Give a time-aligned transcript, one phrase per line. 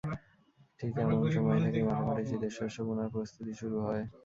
[0.79, 4.03] ঠিক এমন সময় থেকেই মাঠে মাঠে শীতের শস্য বোনার প্রস্ত্ততি শুরু হয়।